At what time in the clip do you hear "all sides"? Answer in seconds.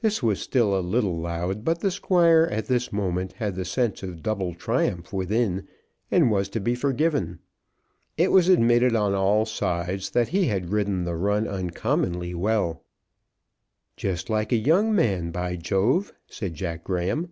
9.14-10.10